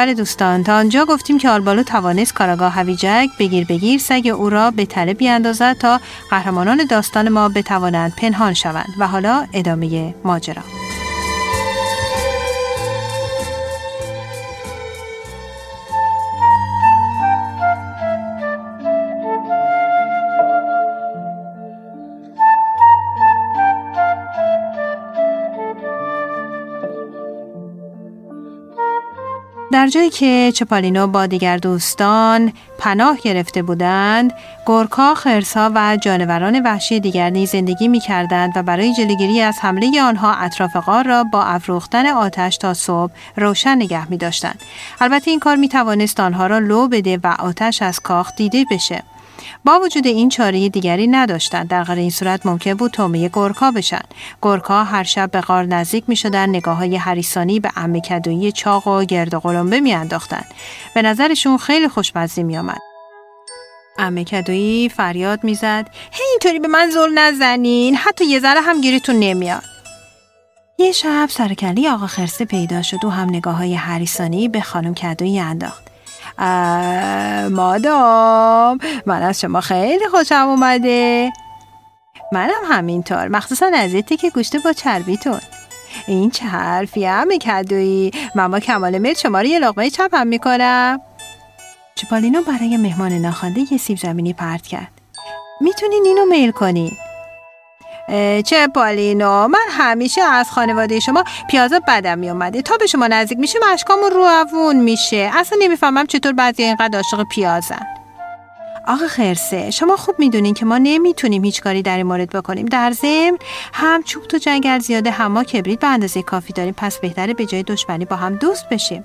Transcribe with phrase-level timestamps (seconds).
[0.00, 4.70] بله دوستان تا آنجا گفتیم که آلبالو توانست کاراگاه هویجک بگیر بگیر سگ او را
[4.70, 6.00] به تله بیاندازد تا
[6.30, 8.94] قهرمانان داستان ما بتوانند پنهان شوند.
[8.98, 10.62] و حالا ادامه ماجرا.
[29.72, 34.32] در جایی که چپالینو با دیگر دوستان پناه گرفته بودند،
[34.66, 40.02] گورکا، خرسا و جانوران وحشی دیگر نیز زندگی می کردند و برای جلوگیری از حمله
[40.02, 44.60] آنها اطراف غار را با افروختن آتش تا صبح روشن نگه می داشتند.
[45.00, 49.02] البته این کار می توانست آنها را لو بده و آتش از کاخ دیده بشه.
[49.64, 51.68] با وجود این چاره دیگری نداشتند.
[51.68, 54.02] در غیر این صورت ممکن بود تومه گورکا بشن.
[54.40, 58.86] گورکا هر شب به غار نزدیک می شدن نگاه های هریسانی به امه کدویی چاق
[58.86, 60.44] و گرد و قلمبه می انداختن.
[60.94, 62.80] به نظرشون خیلی خوشمزی می آمد.
[63.98, 65.86] امه کدویی فریاد می‌زد.
[66.12, 67.96] هی اینطوری به من زل نزنین.
[67.96, 69.62] حتی یه ذره هم گیریتون نمیاد.
[70.78, 73.04] یه شب سرکلی آقا خرسه پیدا شد.
[73.04, 75.89] و هم نگاه های هریسانی به خانم کدویی انداخت.
[77.50, 81.32] مادام من از شما خیلی خوشم اومده.
[82.32, 85.40] منم همینطور مخصوصا از که گوشته با چربیتون.
[86.06, 91.00] این چه حرفی همه کدویی من کمال میل شما رو یه لقمه چپم می‌کنم.
[91.94, 94.90] چپالینو برای مهمان ناخوانده یه سیب زمینی پرت کرد.
[95.60, 96.92] می‌تونین اینو میل کنین
[98.46, 103.58] چه پالینو من همیشه از خانواده شما پیازا بدم میومده تا به شما نزدیک میشه
[103.72, 105.30] مشکامون روون میشه.
[105.34, 107.86] اصلا نمی‌فهمم چطور بعضی اینقدر عاشق پیازن.
[108.88, 112.66] آقا خرسه شما خوب می‌دونین که ما نمی‌تونیم هیچ کاری در این مورد بکنیم.
[112.66, 113.38] در ضمن
[113.72, 116.74] هم چوب تو جنگل زیاده هم ما کبریت به اندازه کافی داریم.
[116.76, 119.04] پس بهتره به جای دشمنی با هم دوست بشیم.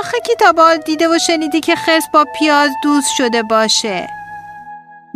[0.00, 4.08] آخه کتابا دیده و شنیدی که خرس با پیاز دوست شده باشه.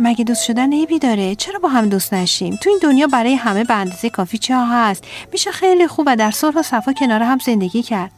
[0.01, 3.63] مگه دوست شدن عیبی داره؟ چرا با هم دوست نشیم؟ تو این دنیا برای همه
[3.63, 7.37] به اندازه کافی چه هست؟ میشه خیلی خوب و در صلح و صفا کنار هم
[7.45, 8.11] زندگی کرد.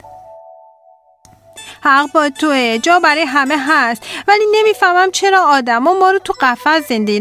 [1.83, 2.77] حق با توه.
[2.83, 4.03] جا برای همه هست.
[4.27, 7.19] ولی نمی‌فهمم چرا آدم ما رو تو قفس زنده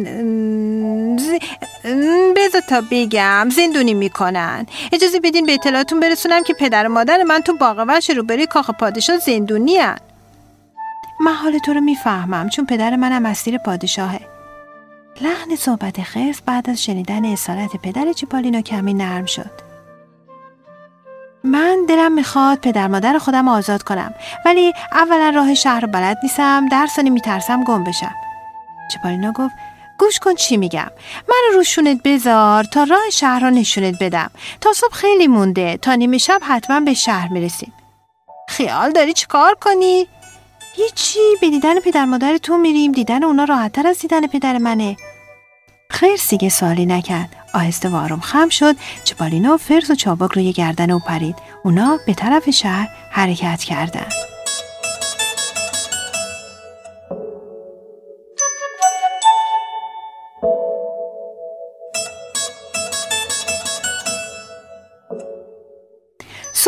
[2.37, 4.67] بذار تا بگم زندونی می‌کنن.
[4.93, 8.71] اجازه بدین به اطلاعاتون برسونم که پدر و مادر من تو باغ وش روبروی کاخ
[8.71, 9.99] پادشاه زندونی هن.
[11.21, 14.21] من حال تو رو می‌فهمم چون پدر منم اسیر پادشاهه.
[15.21, 19.51] لحن صحبت خرس بعد از شنیدن اصالت پدر چیپالینو کمی نرم شد.
[21.45, 24.15] من دلم می‌خواد پدر مادر خودم آزاد کنم
[24.47, 28.15] ولی اولا راه شهر بلد نیستم درسانی میترسم گم بشم.
[28.93, 29.55] چیپالینو گفت
[29.99, 30.91] گوش کن چی میگم
[31.29, 34.31] من روشونت بذار تا راه شهر رو نشونت بدم
[34.61, 37.73] تا صبح خیلی مونده تا نیمه شب حتما به شهر می‌رسیم
[38.49, 40.07] خیال داری چی کار کنی؟
[40.75, 44.97] هیچی به دیدن پدر مادر تو میریم دیدن اونا راحتتر از دیدن پدر منه
[45.91, 47.37] خیر سیگه سوالی نکرد.
[47.55, 48.77] آهسته و آروم خم شد.
[49.05, 51.37] چپالینو فرز و چابک روی گردن او پرید.
[51.65, 54.30] اونا به طرف شهر حرکت کردند.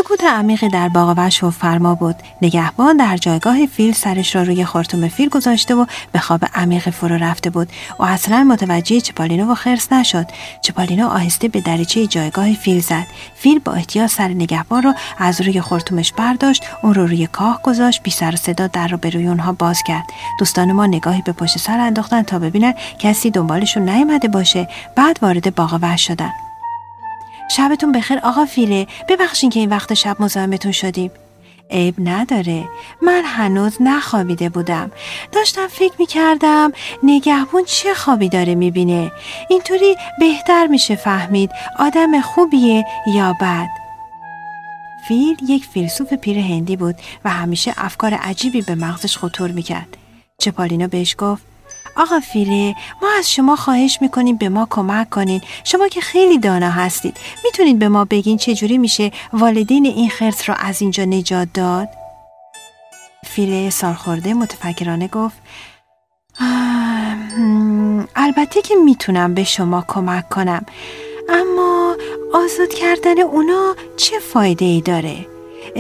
[0.03, 2.17] سکوت عمیقی در باغ وش و فرما بود.
[2.43, 7.17] نگهبان در جایگاه فیل سرش را روی خورتوم فیل گذاشته و به خواب عمیق فرو
[7.17, 7.69] رفته بود.
[7.99, 10.27] و اصلا متوجه چپالینو و خرس نشد.
[10.63, 13.07] چپالینو آهسته به دریچه جایگاه فیل زد.
[13.35, 16.65] فیل با احتیاط سر نگهبان را از روی خورتومش برداشت.
[16.83, 18.03] اون رو روی کاه گذاشت.
[18.03, 20.05] بی سر صدا در رو به روی اونها باز کرد.
[20.39, 24.69] دوستان ما نگاهی به پشت سر انداختن تا ببینن کسی دنبالشون نیامده باشه.
[24.97, 26.31] بعد وارد باغ وحش شدن.
[27.51, 28.87] شبتون بخیر آقا فیله.
[29.09, 31.11] ببخشین که این وقت شب مزاحمتون شدیم.
[31.71, 32.65] عیب نداره.
[33.03, 34.91] من هنوز نخوابیده بودم.
[35.33, 36.73] داشتم فکر می‌کردم
[37.03, 39.13] نگهبون چه خوابی داره می‌بینه.
[39.49, 43.69] اینطوری بهتر میشه فهمید آدم خوبیه یا بد.
[45.09, 46.95] فیل یک فیلسوف پیر هندی بود
[47.25, 49.97] و همیشه افکار عجیبی به مغزش خطور می‌کرد.
[50.39, 51.52] چپالینو بهش گفت
[51.97, 56.71] آقا فیله ما از شما خواهش می‌کنیم به ما کمک کنین شما که خیلی دانا
[56.71, 61.89] هستید می‌تونید به ما بگین چجوری میشه والدین این خرس را از اینجا نجات داد؟
[63.27, 65.37] فیله سالخورده متفکرانه گفت
[68.17, 70.67] البته که می‌تونم به شما کمک کنم
[71.29, 71.97] اما
[72.35, 75.27] آزاد کردن اونا چه فایده ای داره؟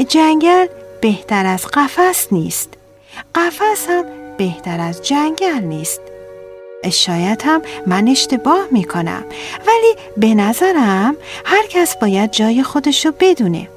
[0.08, 0.66] جنگل
[1.00, 2.68] بهتر از قفس نیست
[3.34, 6.00] قفس هم بهتر از جنگل نیست.
[6.90, 9.24] شاید هم من اشتباه می کنم
[9.66, 13.68] ولی به نظرم هر کس باید جای خودشو بدونه.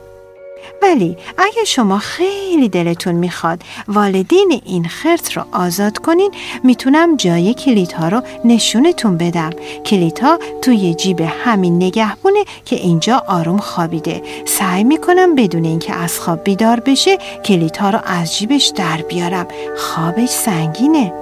[0.82, 6.32] ولی اگه شما خیلی دلتون می‌خواد والدین این خرس رو آزاد کنین
[6.64, 9.50] می‌تونم جای کلیدها رو نشونتون بدم.
[9.86, 14.22] کلیدها توی جیب همین نگهبونه که اینجا آروم خوابیده.
[14.46, 19.48] سعی می‌کنم بدون اینکه از خواب بیدار بشه کلیدها رو از جیبش در بیارم.
[19.78, 21.14] خوابش سنگینه.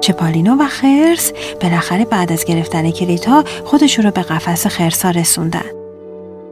[0.00, 5.79] چپالینو و خرس بالاخره بعد از گرفتن کلیدها خودشون رو به قفس خرسا رسوندن.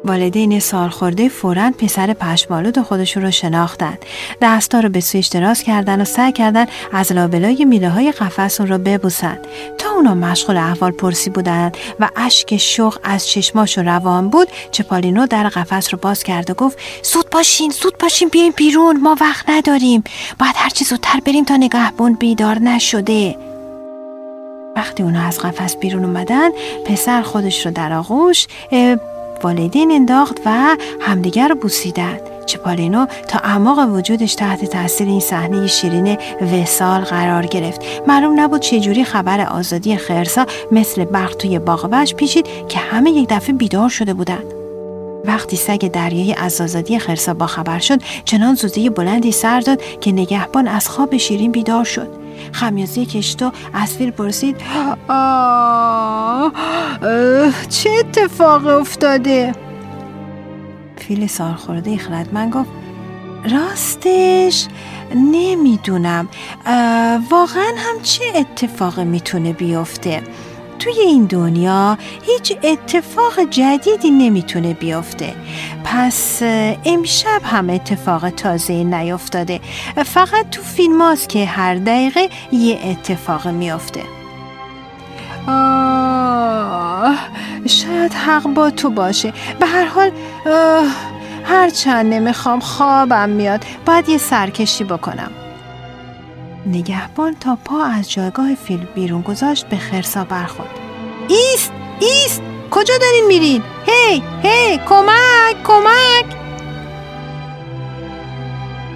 [0.08, 3.98] والدین سالخورده فورا پسر پشمالود خودشون رو شناختن
[4.42, 8.70] دستا رو به سویش دراز کردن و سعی کردن از لابلای میله های قفس اون
[8.70, 9.38] رو ببوسن.
[9.78, 15.48] تا اونا مشغول احوال پرسی بودن و اشک شوق از چشماشون روان بود چپالینو در
[15.48, 20.04] قفس رو باز کرد و گفت زود باشین زود باشین بیاین بیرون ما وقت نداریم.
[20.38, 23.36] باید هرچی زودتر بریم تا نگهبون بیدار نشده.
[24.76, 26.50] وقتی اونا از قفس بیرون اومدن
[26.86, 28.46] پسر خودش رو در آغوش
[29.42, 36.18] والدین انداخت و همدیگر رو بوسیدن چپالینو تا اعماق وجودش تحت تاثیر این صحنه شیرین
[36.40, 37.80] وسال قرار گرفت.
[38.06, 43.52] معلوم نبود چجوری خبر آزادی خرسا مثل برق توی باغ پیچید که همه یک دفعه
[43.52, 44.67] بیدار شده بودند.
[45.24, 50.12] وقتی سگ دریایی از آزادی خرسا با خبر شد چنان زوزه بلندی سر داد که
[50.12, 52.08] نگهبان از خواب شیرین بیدار شد.
[52.52, 54.56] خمیازی کشتو از فیل پرسید
[55.08, 56.52] آه
[57.68, 59.52] چه اتفاق افتاده؟
[60.96, 62.70] فیل سالخورده خردمند گفت
[63.52, 64.66] راستش
[65.14, 66.28] نمی‌دونم.
[67.30, 70.22] واقعا هم چه اتفاق می‌تونه بیفته؟
[70.78, 75.34] توی این دنیا هیچ اتفاق جدیدی نمی‌تونه بیفته.
[75.84, 76.42] پس
[76.84, 79.60] امشب هم اتفاق تازه نیفتاده.
[80.06, 84.00] فقط تو فیلم که هر دقیقه یه اتفاق میافته.
[87.66, 89.32] شاید حق با تو باشه.
[89.60, 90.10] به هر حال
[91.44, 93.64] هرچند نمی‌خوام خوابم میاد.
[93.86, 95.30] باید یه سرکشی بکنم.
[96.68, 100.70] نگهبان تا پا از جایگاه فیلم بیرون گذاشت به خرسا برخورد.
[101.28, 106.38] ایست ایست کجا دارین میرین؟ هی هی کمک کمک!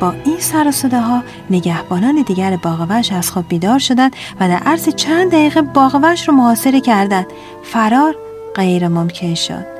[0.01, 4.89] با این سر و ها نگهبانان دیگر باغوش از خواب بیدار شدند و در عرض
[4.89, 7.27] چند دقیقه باغوش رو محاصره کردند.
[7.63, 8.17] فرار
[8.55, 9.72] غیر ممکن شد.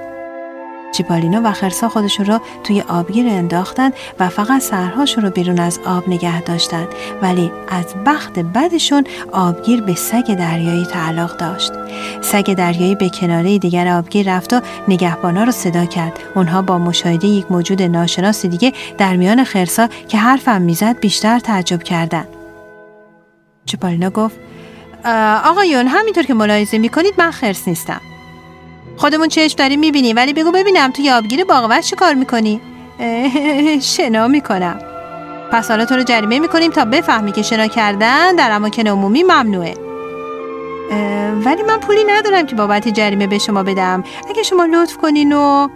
[0.93, 3.91] چیپالینا و خرسا خودشون رو توی آبگیر انداختن
[4.21, 6.87] و فقط سرهاشون رو بیرون از آب نگه داشتن.
[7.23, 11.73] ولی از بخت بدشون آبگیر به سگ دریایی تعلق داشت.
[12.23, 16.19] سگ دریایی به کناره دیگر آبگیر رفت و نگهبانا رو صدا کرد.
[16.35, 21.83] اونها با مشاهده یک موجود ناشناس دیگه در میان خرسا که حرفم می‌زد بیشتر تعجب
[21.83, 22.25] کردن.
[23.67, 24.37] چپالینا گفت
[25.45, 28.01] آقایون همینطور که ملاحظه می‌کنید من خرس نیستم.
[28.97, 30.17] خودمون چشم داریم می‌بینیم.
[30.17, 32.61] ولی بگو ببینم تو یابگیر باغوش چه کار می‌کنی؟
[33.97, 34.79] شنا می‌کنم.
[35.53, 39.75] پس حالا تو رو جریمه می‌کنیم تا بفهمی که شنا کردن در اماکن عمومی ممنوعه.
[41.45, 44.05] ولی من پولی ندارم که بابت جریمه به شما بدم.
[44.31, 45.69] اگه شما لطف کنین و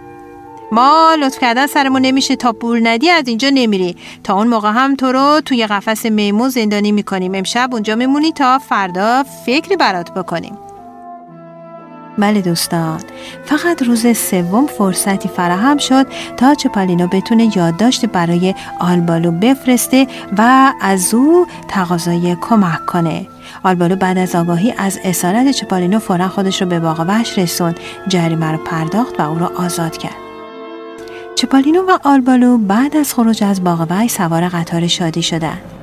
[0.71, 3.95] ما لطف کردن سرمون نمیشه تا پول ندی از اینجا نمیری.
[4.23, 7.35] تا اون موقع هم تو رو توی قفس میمون زندانی می‌کنیم.
[7.35, 10.57] امشب اونجا میمونی تا فردا فکری برات بکنیم.
[12.17, 12.99] بله دوستان.
[13.45, 16.07] فقط روز سوم فرصتی فراهم شد
[16.37, 20.07] تا چپالینو بتونه یادداشت برای آلبالو بفرسته
[20.37, 23.27] و از او تقاضای کمک کنه.
[23.63, 28.51] آلبالو بعد از آگاهی از اسارت چپالینو فورا خودش رو به باغ وحش رسوند جریمه
[28.51, 30.15] رو پرداخت و او را آزاد کرد.
[31.35, 35.76] چپالینو و آلبالو بعد از خروج از باغ وحش سوار قطار شادی شدند.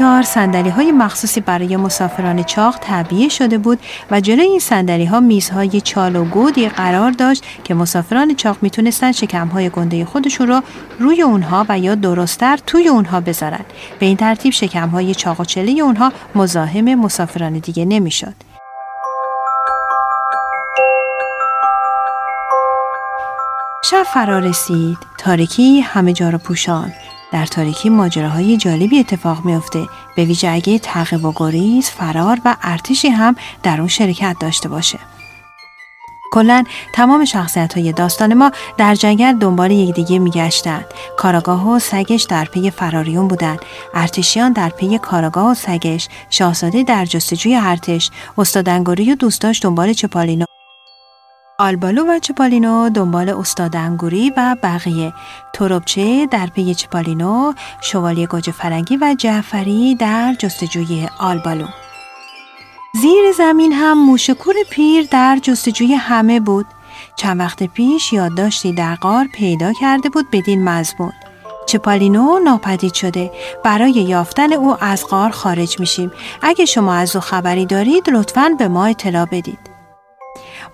[0.00, 3.78] قطار سندلی های مخصوصی برای مسافران چاق طبیعه شده بود
[4.10, 9.12] و جلوی این سندلی ها میزهای چال و گودی قرار داشت که مسافران چاق می‌تونستن
[9.12, 10.62] شکم های گنده خودشون رو
[10.98, 13.64] روی اونها و یا درستتر توی اونها بذارن
[13.98, 18.49] به این ترتیب شکم های چاق و چله اونها مزاحم مسافران دیگه نمی‌شد.
[23.90, 24.98] شب فرا رسید.
[25.18, 26.92] تاریکی همه جا را پوشان.
[27.32, 29.86] در تاریکی ماجراهای جالبی اتفاق میافته.
[30.16, 34.98] به ویژه اگه تعقیب و گریز فرار و ارتشی هم در اون شرکت داشته باشه.
[36.32, 40.84] کلا تمام شخصیت های داستان ما در جنگل دنبال یکدیگه میگشتند.
[41.16, 43.60] کاراگاه و سگش در پی فراریون بودند
[43.94, 46.08] ارتشیان در پی کاراگاه و سگش.
[46.30, 48.10] شاهزاده در جستجوی ارتش.
[48.38, 50.46] استاد انگوری و دوستاش دنبال چیپالینا
[51.60, 55.12] آلبالو و چیپالینو دنبال استاد انگوری و بقیه.
[55.52, 61.66] تروبچه در پی چپالینو شوالیه گوجه فرنگی و جعفری در جستجوی آلبالو.
[62.94, 66.66] زیر زمین هم موشکور پیر در جستجوی همه بود.
[67.16, 71.12] چند وقت پیش یادداشتی در غار پیدا کرده بود بدین مضمون.
[71.66, 73.30] چپالینو ناپدید شده.
[73.64, 76.12] برای یافتن او از غار خارج میشیم.
[76.42, 79.69] اگه شما از او خبری دارید لطفا به ما اطلاع بدید.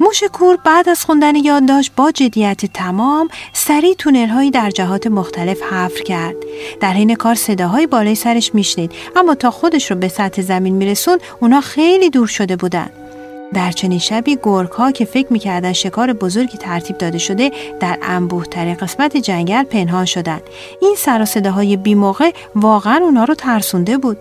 [0.00, 5.62] موش کور بعد از خوندن یادداشت با جدیت تمام سریع تونل هایی در جهات مختلف
[5.62, 6.36] حفر کرد.
[6.80, 8.92] در حین کار صداهای بالای سرش میشنید.
[9.16, 12.90] اما تا خودش رو به سطح زمین میرسون اونا خیلی دور شده بودن.
[13.54, 17.50] در چنین شبی گرگ ها که فکر می‌کردن شکار بزرگی ترتیب داده شده
[17.80, 20.42] در انبوه تر قسمت جنگل پنهان شدند
[20.80, 24.18] این سر و صداهای بی موقع واقعا اونا رو ترسونده بود.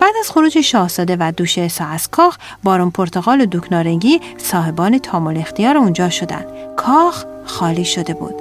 [0.00, 5.38] بعد از خروج شاهزاده و دوشهسا از کاخ بارون پرتغال و دوک نارنگی صاحبان تامل
[5.38, 8.34] اختیار اونجا شدند کاخ خالی شده بود.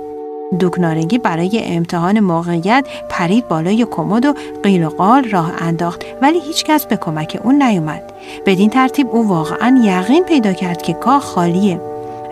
[0.59, 6.39] دوک نارنگی برای امتحان موقعیت پرید بالای کمد و قیل و قال راه انداخت ولی
[6.39, 8.13] هیچکس به کمک اون نیومد.
[8.45, 11.81] بدین ترتیب او واقعا یقین پیدا کرد که کاخ خالیه.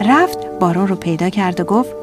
[0.01, 2.02] رفت بارون رو پیدا کرد و گفت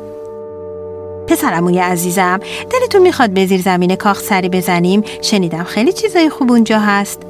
[1.30, 6.78] پسرموی عزیزم دلتون می‌خواد به زیر زمین کاخ سری بزنیم شنیدم خیلی چیزای خوب اونجا
[6.78, 7.22] هست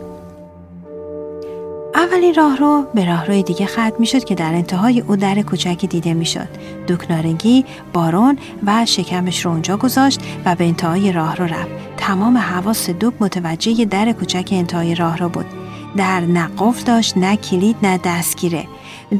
[1.94, 6.14] اولین راه رو به راهروی دیگه ختم می‌شد که در انتهای او در کوچکی دیده
[6.14, 6.48] می‌شد.
[6.86, 11.70] دوک نارنگی بارون و شکمش رو اونجا گذاشت و به انتهای راه رو رفت.
[11.96, 15.59] تمام حواس دوک متوجه در کوچک انتهای راه رو بود.
[15.96, 18.66] در نه قفل داشت نه کلید نه دستگیره.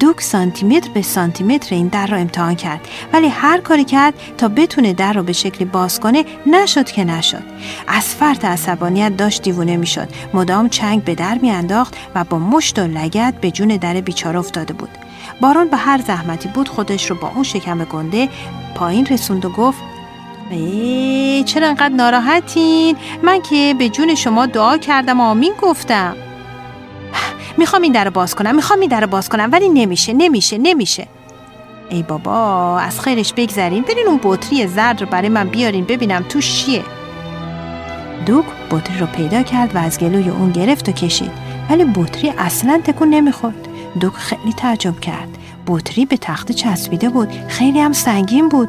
[0.01, 2.81] دوک سانتیمتر به سانتیمتر این در را امتحان کرد.
[3.13, 7.43] ولی هر کاری کرد تا بتونه در رو به شکلی باز کنه نشد که نشد.
[7.89, 10.09] از فرط عصبانیت داشت دیوونه می‌شد.
[10.35, 14.75] مدام چنگ به در میانداخت و با مشت و لگت به جون در بیچاره افتاده
[14.75, 14.91] بود.
[15.41, 18.29] بارون به هر زحمتی بود خودش رو با اون شکم گنده
[18.75, 19.79] پایین رسوند و گفت
[20.51, 26.17] ای چرا انقدر ناراحتین؟ من که به جون شما دعا کردم آمین گفتم.
[27.57, 31.07] می‌خوام این در باز کنم می‌خوام این در باز کنم ولی نمیشه نمیشه نمیشه.
[31.91, 36.41] ای بابا از خیرش بگذرین برین اون بطری زرد رو برای من بیارین ببینم تو
[36.41, 36.83] چیه.
[38.27, 41.31] دوک بطری رو پیدا کرد و از گلوی اون گرفت و کشید.
[41.71, 43.69] ولی بطری اصلا تکون نمی‌خورد.
[44.01, 45.29] دوک خیلی تعجب کرد.
[45.67, 47.29] بطری به تخت چسبیده بود.
[47.49, 48.69] خیلی هم سنگین بود.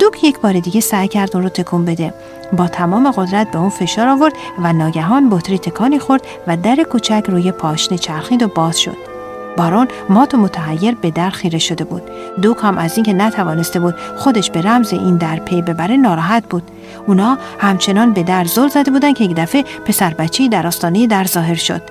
[0.00, 2.14] دوک یک بار دیگه سعی کرد اون رو تکون بده.
[2.52, 7.24] با تمام قدرت به اون فشار آورد و ناگهان بطری تکانی خورد و در کوچک
[7.28, 9.14] روی پاشنه چرخید و باز شد.
[9.56, 12.02] بارون مات و متحیر به در خیره شده بود.
[12.42, 16.70] دوک هم از اینکه نتوانسته بود خودش به رمز این در پی ببره ناراحت بود.
[17.06, 21.24] اونا همچنان به در زل زده بودن که یک دفعه پسر بچه در آستانه در
[21.24, 21.82] ظاهر شد.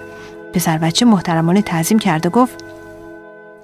[0.53, 2.63] پسر بچه محترمانه تعظیم کرد و گفت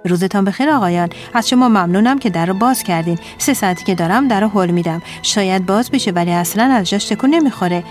[0.05, 1.09] روزتان بخیر آقایان.
[1.33, 3.19] از شما ممنونم که در رو باز کردین.
[3.37, 5.01] سه ساعتی که دارم در رو حل میدم.
[5.21, 7.83] شاید باز بشه ولی اصلا از جاش تکون نمی‌خوره.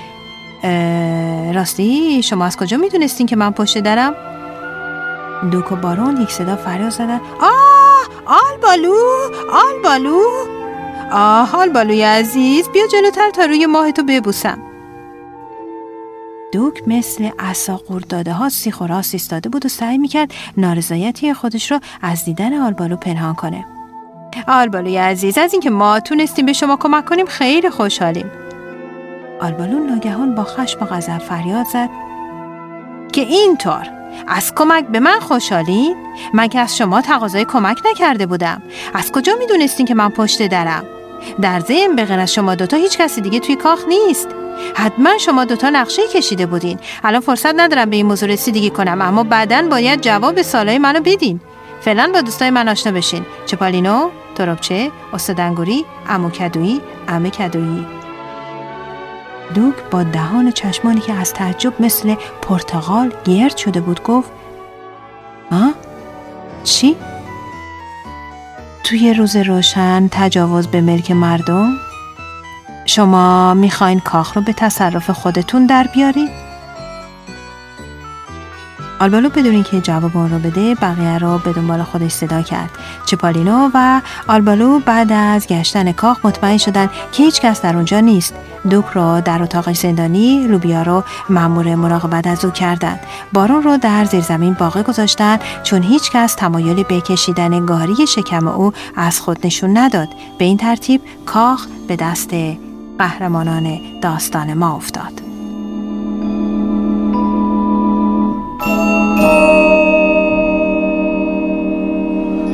[1.54, 4.14] راستی شما از کجا می‌دونستین که من پشت درم؟
[5.50, 8.08] دوک و بارون یک صدا فریاد زدن آه!
[8.26, 8.94] آل بالو!
[9.52, 10.20] آل بالو!
[11.12, 14.58] آه آل بالوی عزیز بیا جلوتر تا روی ماه تو ببوسم.
[16.52, 21.73] دوک مثل اصا داده ها سیخ و راست ایستاده بود و سعی می‌کرد نارضایتی خودش
[21.73, 23.67] رو از دیدن آلبالو پنهان کنه.
[24.49, 28.31] آلبالوی عزیز از اینکه ما تونستیم به شما کمک کنیم خیلی خوشحالیم.
[29.40, 31.88] آلبالو ناگهان با خشم و غضب فریاد زد.
[33.12, 33.90] که اینطور؟
[34.28, 35.97] از کمک به من خوشحالین؟
[36.35, 38.62] من که از شما تقاضای کمک نکرده بودم.
[38.95, 40.85] از کجا می‌دونستین که من پشت درم؟
[41.43, 44.28] در ضمن به غیر از شما دوتا هیچ کسی دیگه توی کاخ نیست.
[44.74, 49.22] حتما شما دوتا نقشه کشیده بودین الان فرصت ندارم به این موضوع رسیدگی کنم اما
[49.22, 51.40] بعدا باید جواب سالهای منو بدین
[51.80, 57.86] فعلا با دوستای من آشنا بشین چپالینو تروبچه استادنگوری امو کدویی امه کدویی
[59.54, 64.30] دوک با دهان چشمانی که از تعجب مثل پرتغال گرد شده بود گفت
[65.50, 65.72] ها؟
[66.64, 66.96] چی؟
[68.84, 71.88] توی روز روشن تجاوز به ملک مردم؟
[72.88, 76.30] شما می‌خواین کاخ رو به تصرف خودتون در بیارید؟
[79.00, 82.71] آلبالو بدون اینکه جواب اون رو بده بقیه رو به دنبال خودش صدا کرد.
[83.07, 88.35] چپالینو و آلبالو بعد از گشتن کاخ مطمئن شدن که هیچ کس در اونجا نیست.
[88.71, 93.00] دوک رو در اتاق زندانی لوبیا رو مأمور مراقبت از او کردند.
[93.33, 98.49] بارون رو در زیر زمین باقی گذاشتن چون هیچ کس تمایلی به کشیدن گاری شکم
[98.49, 100.09] او از خود نشون نداد.
[100.38, 102.30] به این ترتیب کاخ به دست
[102.99, 105.27] قهرمانان داستان ما افتاد.